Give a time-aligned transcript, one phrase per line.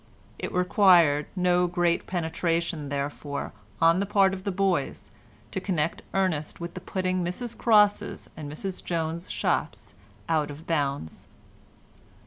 [0.39, 5.11] It required no great penetration therefore, on the part of the boys
[5.51, 9.93] to connect Ernest with the putting Mrs Cross's and Mrs Jones's shops
[10.27, 11.27] out of bounds.